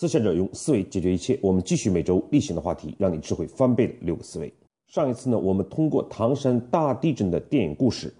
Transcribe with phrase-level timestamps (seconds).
[0.00, 1.38] 思想者用思维解决一切。
[1.42, 4.50] 我们继续每周例行的话题，让你智慧翻倍的六个思维。
[4.86, 8.10] 上一次呢，我们通过唐山大地震的电影故事，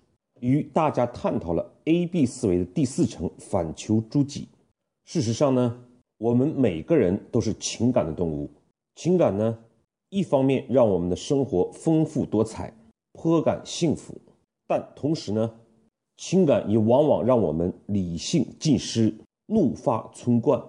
[0.41, 4.47] 与大家探讨了 A B 思维的第四层反求诸己。
[5.07, 5.75] 事实上呢，
[6.19, 8.51] 我们每个人都是情感的动物。
[8.97, 9.59] 情感呢，
[10.11, 12.71] 一方面让我们的生活丰富多彩，
[13.15, 14.13] 颇感幸福；
[14.67, 15.51] 但同时呢，
[16.19, 19.15] 情感也往往让我们理性尽失，
[19.47, 20.63] 怒发冲冠。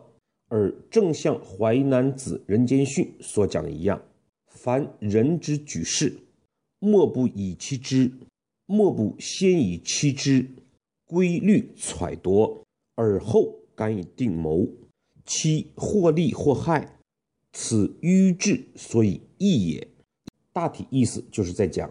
[0.53, 4.03] 而正像《淮南子·人间训》所讲的一样，
[4.47, 6.13] 凡人之举事，
[6.79, 8.11] 莫不以其知，
[8.65, 10.49] 莫不先以其知
[11.05, 14.67] 规律揣度，而后敢以定谋，
[15.25, 16.97] 其或利或害，
[17.53, 19.87] 此愚智所以易也。
[20.51, 21.89] 大体意思就是在讲，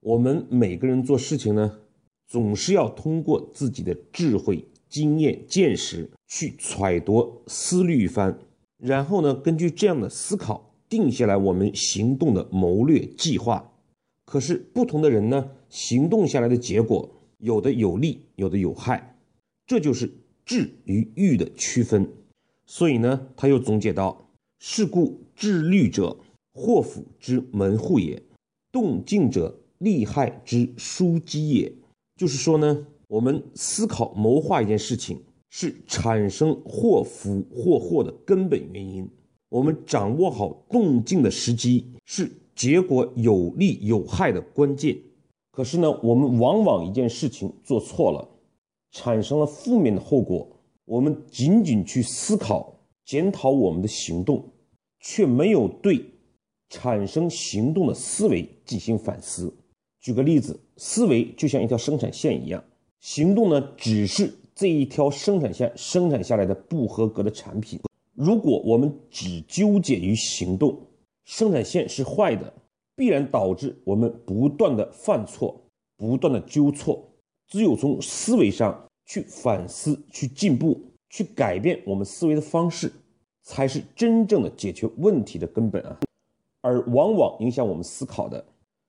[0.00, 1.80] 我们每个人做事情呢，
[2.26, 4.64] 总是要通过自己的智慧。
[4.88, 8.38] 经验见识去揣度思虑一番，
[8.76, 13.72] 然后呢，根据这样的思考定下来我们行动的谋略计划。
[14.24, 19.16] 可是不同的人呢，行动下来的结果有的有利，有的有害，
[19.66, 20.12] 这就是
[20.44, 22.08] 智与欲的区分。
[22.66, 24.28] 所以呢，他又总结到：
[24.60, 26.18] 是故智虑者，
[26.52, 28.20] 祸福之门户也；
[28.70, 31.72] 动静者，利害之枢机也。
[32.16, 32.86] 就是说呢。
[33.08, 39.08] 我们思考谋划一件事情，是产生祸福或祸的根本原因。
[39.48, 44.96] 我们掌握好动静的时机，是结果有利有害的关键。
[45.50, 48.28] 可是呢，我们往往一件事情做错了，
[48.92, 50.46] 产生了负面的后果，
[50.84, 54.44] 我们仅仅去思考检讨我们的行动，
[55.00, 56.04] 却没有对
[56.68, 59.52] 产生行动的思维进行反思。
[60.00, 62.62] 举个例子，思维就像一条生产线一样。
[63.00, 67.78] 行动呢，只是这一条生产线生产下来的不合格的产品。
[68.12, 70.76] 如果我们只纠结于行动，
[71.24, 72.52] 生产线是坏的，
[72.96, 75.60] 必然导致我们不断的犯错，
[75.96, 77.08] 不断的纠错。
[77.46, 78.76] 只有从思维上
[79.06, 80.76] 去反思、去进步、
[81.08, 82.92] 去改变我们思维的方式，
[83.44, 86.00] 才是真正的解决问题的根本啊！
[86.62, 88.44] 而往往影响我们思考的，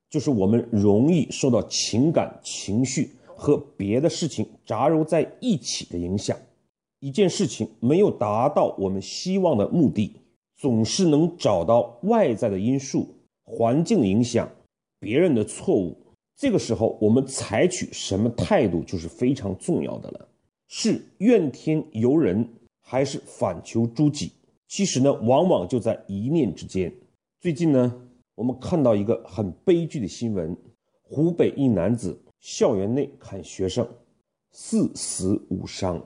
[0.09, 3.11] 就是我们容易受到情感情绪。
[3.39, 6.37] 和别的事情杂糅在一起的影响，
[6.99, 10.11] 一件事情没有达到我们希望的目的，
[10.57, 13.07] 总是能找到外在的因素、
[13.45, 14.51] 环境影响、
[14.99, 15.95] 别人的错误。
[16.35, 20.27] 这个时候，我们采取什么态度就是非常重要的了。
[20.67, 22.47] 是怨天尤人，
[22.81, 24.33] 还是反求诸己？
[24.67, 26.93] 其实呢，往往就在一念之间。
[27.39, 28.01] 最近呢，
[28.35, 30.55] 我们看到一个很悲剧的新闻：
[31.01, 32.21] 湖北一男子。
[32.39, 33.87] 校园内砍学生，
[34.51, 36.01] 四死五伤，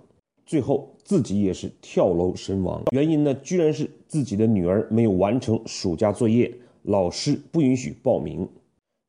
[0.46, 2.84] 最后自己也是跳楼身亡。
[2.92, 6.52] 原因呢，居然是自己的女儿没有完成暑假作业，
[6.84, 8.48] 老师不允许报名。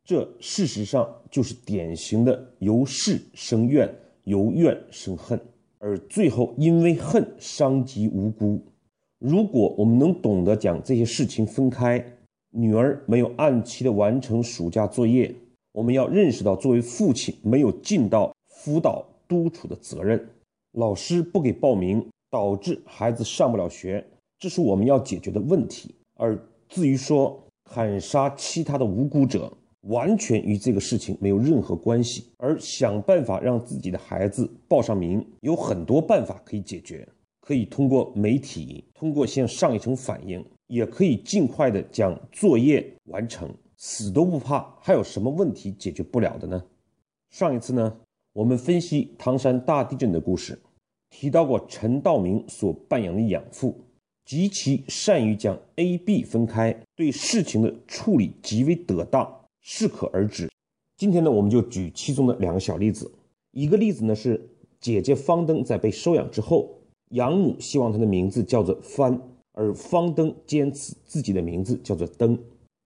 [0.05, 3.89] 这事实上就是典型的由事生怨，
[4.25, 5.41] 由怨生恨，
[5.79, 8.63] 而最后因为恨伤及无辜。
[9.19, 12.05] 如果我们能懂得将这些事情分开，
[12.51, 15.35] 女儿没有按期的完成暑假作业。
[15.75, 20.25] 我们要认识到，作为父亲没有尽到辅导督促的责任，
[20.75, 24.07] 老师不给报名，导致孩子上不了学，
[24.39, 25.93] 这是我们要解决的问题。
[26.15, 29.53] 而至于说砍杀其他的无辜者，
[29.89, 32.25] 完全与这个事情没有任何关系。
[32.37, 37.05] 而想办法让自己的孩子报上名，有很多办法可以解决，
[37.41, 43.53] 可以通过媒体，通过向上一层反映，也可以尽快的将作业完成。
[43.87, 46.65] 死都不怕，还有什么问题解决不了的呢？
[47.29, 47.95] 上一次呢，
[48.33, 50.59] 我们分析唐山大地震的故事，
[51.11, 53.77] 提到过陈道明所扮演的养父，
[54.25, 59.31] 极其善于将 A、B 分开，对事情的处理极为得当，
[59.61, 60.49] 适可而止。
[60.97, 63.13] 今天呢，我们就举其中的两个小例子。
[63.51, 64.49] 一个例子呢是
[64.81, 66.71] 姐姐方登在被收养之后，
[67.11, 69.21] 养母希望她的名字叫做帆，
[69.53, 72.39] 而方登坚持自己的名字叫做登。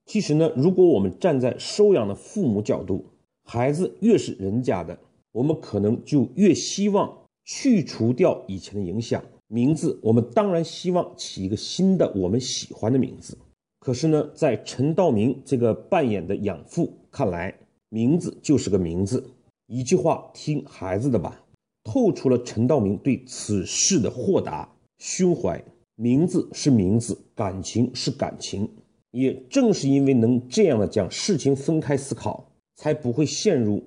[0.08, 3.04] 其实呢，如果我们站在收养的父母角度，
[3.44, 4.98] 孩子越是人家的，
[5.32, 7.14] 我们可能就越希望
[7.44, 9.22] 去除掉以前的影响。
[9.48, 13.36] 名字，我们当然希望起一个新的我们喜欢的名字。
[13.80, 17.54] 可是呢，在陈道明这个扮演的养父看来，
[17.90, 19.22] 名字就是个名字，
[19.66, 21.44] 一句话听孩子的吧，
[21.84, 24.66] 透出了陈道明对此事的豁达
[24.96, 25.62] 胸怀。
[25.96, 28.66] 名字是名字，感情是感情。
[29.10, 33.82] 也正是因为能这样的将事情分开思考，才不会陷入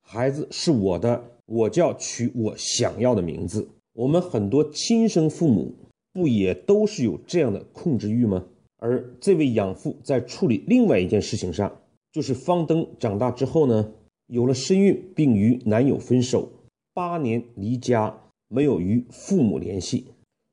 [0.00, 3.68] 孩子是我的，我就要取我想要的名字。
[3.94, 5.74] 我们很多亲生父母
[6.12, 8.44] 不也都是有这样的控制欲吗？
[8.76, 13.92] 而这位养父在处理另外一件事情上，就是方登长大之后呢，
[14.26, 16.48] 有了身孕，并与男友分手，
[16.92, 20.06] 八年离家，没有与父母联系。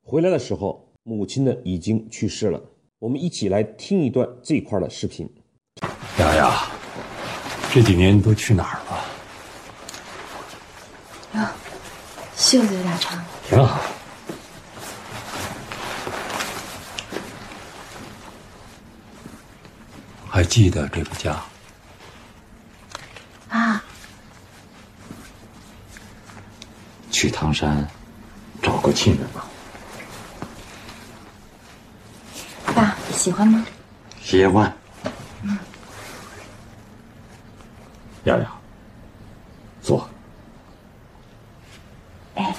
[0.04, 2.62] 回来的时候，母亲呢已经去世了。
[3.00, 5.26] 我们一起来听一段这块的视频。
[6.18, 6.68] 丫丫，
[7.72, 9.06] 这几年都去哪儿了？
[11.36, 11.48] 哟，
[12.36, 13.24] 袖子有点长。
[13.48, 13.80] 挺好。
[20.28, 21.42] 还记得这个家？
[23.48, 23.82] 啊，
[27.10, 27.88] 去唐山
[28.62, 29.46] 找过亲人吗？
[32.76, 33.66] 爸喜欢吗？
[34.22, 34.74] 喜欢。
[35.42, 35.58] 嗯。
[38.24, 38.62] 瑶瑶，
[39.82, 40.10] 坐。
[42.36, 42.56] 哎，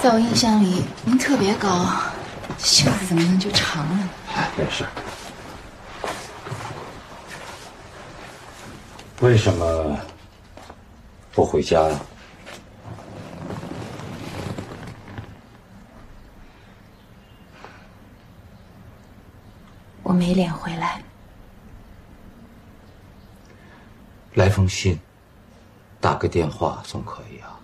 [0.00, 1.84] 在我印象里，您特别高，
[2.56, 4.08] 袖子怎么能就长了呢？
[4.32, 4.86] 哎，没事。
[9.22, 9.98] 为什么
[11.32, 11.98] 不回家呀？
[20.08, 21.02] 我没脸回来。
[24.34, 25.00] 来封信，
[25.98, 27.58] 打个电话总可以啊。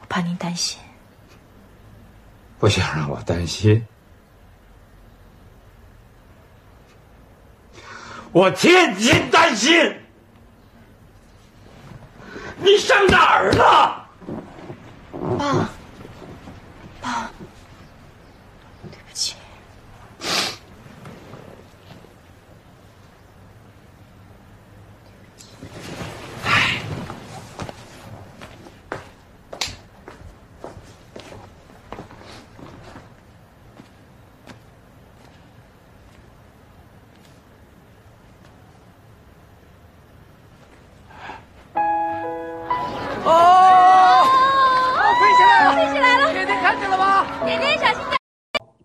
[0.00, 0.80] 我怕您担心。
[2.58, 3.86] 不想让我担心，
[8.32, 9.98] 我天天担心。
[12.58, 14.08] 你上哪儿了？
[15.38, 15.70] 爸，爸，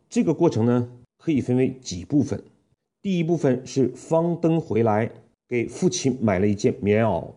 [0.09, 2.41] 这个过程呢，可以分为几部分。
[3.01, 5.11] 第一部分是方登回来，
[5.47, 7.33] 给父亲买了一件棉袄。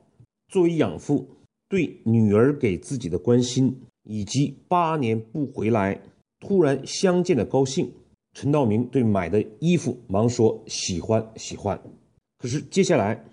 [0.47, 1.27] 作为养父，
[1.69, 6.01] 对女儿给自己的关心，以及八年不回来，
[6.39, 7.93] 突然相见的高兴，
[8.33, 11.81] 陈道明对买的衣服忙说喜欢喜欢。
[12.39, 13.25] 可是接下来，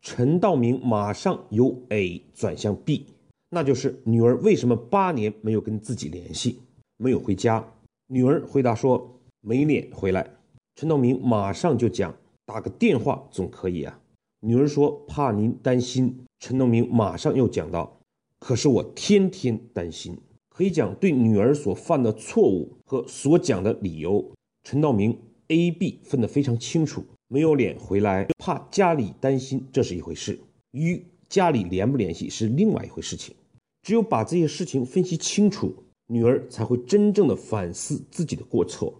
[0.00, 3.06] 陈道明马上由 A 转向 B，
[3.50, 6.58] 那就是女儿为什么八年没有跟自己联系，
[6.96, 7.72] 没有回家。
[8.08, 10.28] 女儿回答说：“没脸回来。”
[10.76, 12.14] 陈道明马上就讲
[12.46, 14.00] ：“打个电话总可以啊。”
[14.40, 17.98] 女儿说：“怕您担心。”陈道明马上又讲到
[18.38, 20.16] ：“可是我天天担心。”
[20.48, 24.32] 可以讲对女儿所犯的错误和所讲的理由，
[24.64, 27.04] 陈道明 A、B 分得非常清楚。
[27.28, 30.34] 没有脸回来，怕家里担心，这是一回事；
[30.70, 33.36] 与家里联不联系是另外一回事情。
[33.82, 35.74] 只有把这些事情分析清楚。
[36.08, 38.94] 女儿才会真正的反思自己的过错，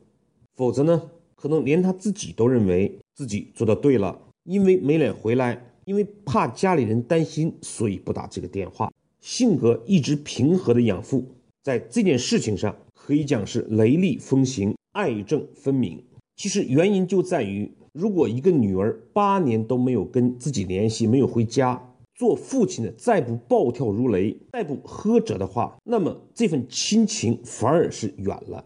[0.55, 4.19] 否则呢，可能连她自己都认为自己做的对了。
[4.45, 8.93] 因为没脸回来，因为怕家里人担心，所以不打这个电话。
[9.21, 11.25] 性格一直平和的养父，
[11.65, 16.01] 在这件事情上可以讲是雷厉风行，爱憎分明。
[16.37, 21.83] 其实原因就在于，如果一个女儿八年都没有跟自己联系，没有回家。
[22.17, 28.65] 做父亲的再不暴跳如雷，再不呵责的话，那么这份亲情反而是远了。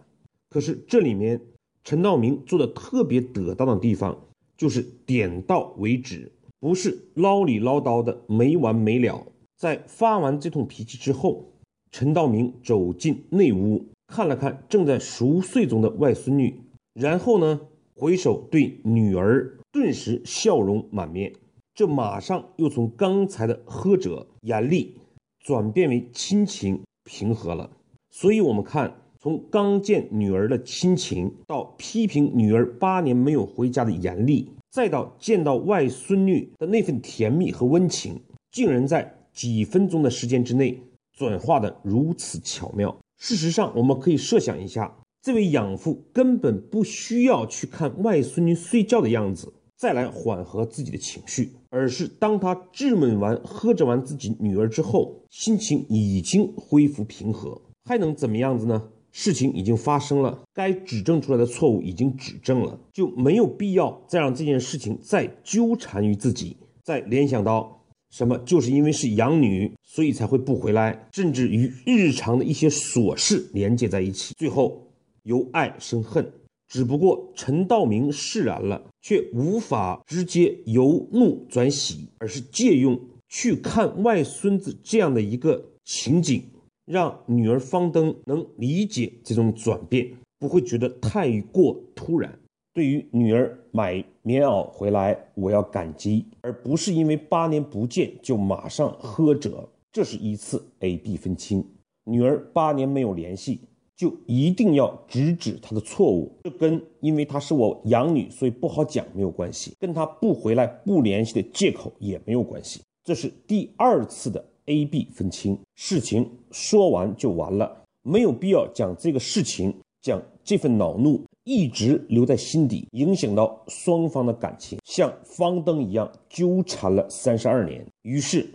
[0.49, 1.41] 可是这里面
[1.83, 4.17] 陈道明做的特别得当的地方，
[4.57, 6.31] 就是点到为止，
[6.61, 9.27] 不是唠里唠叨的没完没了。
[9.57, 11.53] 在发完这通脾气之后，
[11.91, 16.55] 陈道明走进内屋，看了看正在熟睡中的外孙女，
[16.95, 17.61] 然后呢，
[17.97, 21.33] 回首对女儿，顿时笑容满面。
[21.81, 24.99] 这马上又从刚才的呵责严厉，
[25.43, 27.71] 转变为亲情平和了。
[28.11, 38.21] 所以，我们看从刚见女儿的亲情，到批评女儿八年没有回家的严厉，再到见到外孙女的那份甜蜜和温情，
[38.53, 40.79] 竟然在几分钟的时间之内
[41.17, 42.95] 转化的如此巧妙。
[43.17, 49.55] 事实上，我们可以设想一下，这位养父根本不需要去看外孙女睡觉的样子。
[49.79, 58.91] 再来缓和自己的情绪，而是当他质问完、呵斥完自己女儿之后，心情已经恢复平和，还能怎么样子呢？
[59.13, 66.57] 事情已经发生了，该指正出来的错误已经指正了，就没有必要再让这件事情再纠缠于自己。
[66.85, 74.93] 再联想到什么就是因为是养女，所以才会不回来，甚至与日常的一些琐事连接在一起，最后
[75.25, 76.33] 由爱生恨。
[76.71, 82.99] 只不过陈道明释然了，却无法直接由怒转喜，而是借用
[83.29, 86.45] 去看外孙子这样的一个情景，
[86.87, 90.09] 让女儿方登能理解这种转变，
[90.39, 92.39] 不会觉得太过突然。
[92.73, 99.69] 对于女儿买棉袄回来，我要感激，而不是因为八年不见就马上呵责。
[99.91, 101.67] 这是一次 A B 分清，
[102.05, 103.63] 女儿八年没有联系。
[104.01, 112.81] 就一定要直指他的错误，这跟因为她是我养女，所以不好讲没有关系，跟她不回来、不联系的借口也没有关系。
[113.05, 127.85] 这是第二次的 A B 分清，事情说完就完了，没有必要将这个事情、将这份恼怒一直留在心底，影响到双方的感情，像方登一样纠缠了三十二年。
[128.01, 128.49] 于是。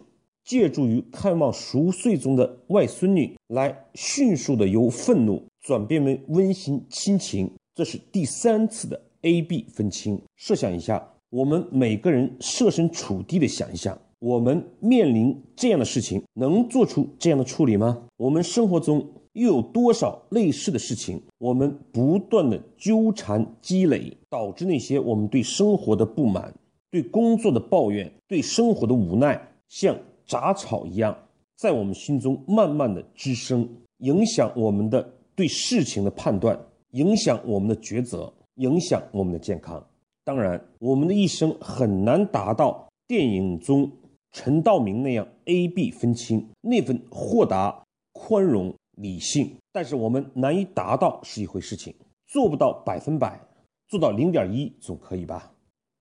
[0.46, 10.22] 借助于看望熟睡中的外孙女，来迅速的由愤怒转变为温馨亲情，这是第三次的 A B 分清。
[10.36, 18.04] 设想一下，我们每个人设身处地的想一想，我们面临这样的事情，能做出这样的处理吗？
[18.18, 26.54] 我们生活中又有多少类似的事情，我们不断的纠缠积累，导致那些我们对生活的不满、
[26.92, 29.98] 对工作的抱怨、对生活的无奈，像。
[30.28, 31.16] 杂草一样，
[31.56, 33.68] 在我们心中慢慢的滋生，
[34.00, 36.60] 影响我们的对事情的判断，
[36.92, 39.86] 影响我们的抉择，影响我们的健康。
[40.24, 43.92] 当然，我们的一生很难达到电影中
[44.32, 49.56] 陈道明那样 A B 分清，那份豁达、宽容、理性。
[49.72, 51.94] 但是我们难以达到是一回事情，
[52.28, 53.40] 做不到百分百，
[53.88, 55.52] 做到零点一总可以吧？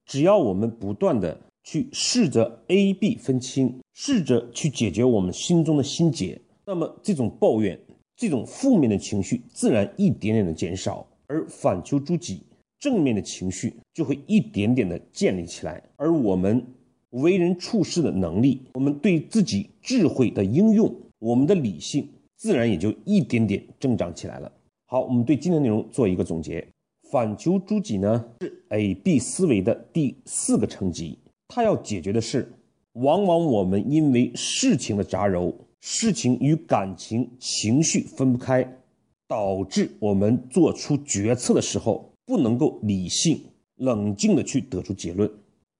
[0.05, 1.37] 只要我们不断的。
[1.65, 7.77] 去试着 A B 分清，试着去解决我们心中的心结，那么这种抱怨、
[8.15, 12.43] 这种负面的情绪自然一点点的减少，而反求诸己，
[12.79, 16.63] 正面的情绪就会一点点的建立起来，而我们
[17.09, 22.07] 为人处事的能力，我们对自己智慧的应用，我们的理性
[22.37, 24.51] 自然也就一点点增长起来了。
[24.85, 26.65] 好，我们对今天内容做一个总结，
[27.11, 31.17] 反求诸己呢是 A B 思维的第四个层级。
[31.55, 32.51] 他要解决的是，
[32.95, 38.77] 往往我们因为事情的杂糅，事情与感情、情绪分不开，
[39.25, 43.39] 导致我们做出决策的时候不能够理性、
[43.77, 45.31] 冷静的去得出结论。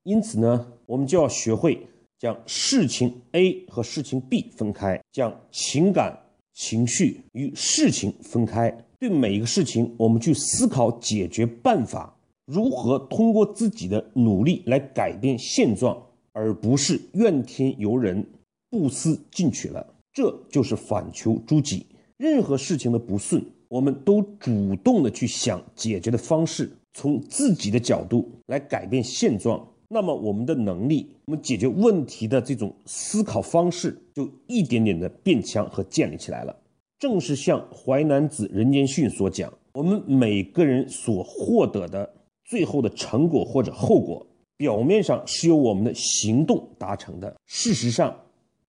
[0.03, 1.85] 因此呢，我们就要学会
[2.17, 6.17] 将事情 A 和事情 B 分开，将情感、
[6.53, 8.73] 情绪与事情分开。
[8.97, 12.14] 对每一个事情，我们去思考解决办法。
[12.45, 15.97] 如何通过自己的努力来改变现状，
[16.31, 18.25] 而不是怨天尤人、
[18.69, 19.85] 不思进取了？
[20.13, 21.85] 这就是反求诸己。
[22.17, 29.67] 任何事情的不顺，我们都主动的去想解决的方式，从自己的角度来改变现状。
[29.87, 36.55] 那么，我们的能力，我们解决问题的这种思考方式，就一点点的变强和建立起来了。
[36.97, 42.13] 正是像《淮南子·人间训》所讲，我们每个人所获得的。
[42.45, 44.25] 最后的成果或者后果，
[44.55, 48.15] 表面上是由我们的行动达成的，事实上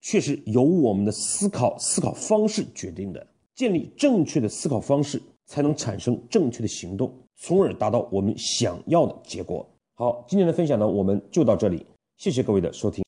[0.01, 3.25] 却是由我们的思考思考方式决定的。
[3.55, 9.67] 建立正确的思考方式，才能产生正确的行动，从而达到我们想要的结果。
[9.95, 11.85] 好，今天的分享呢，我们就到这里，
[12.17, 13.05] 谢谢各位的收听。